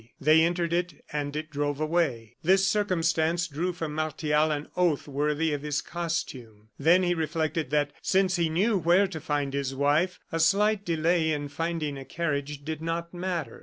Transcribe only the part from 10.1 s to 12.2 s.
a slight delay in finding a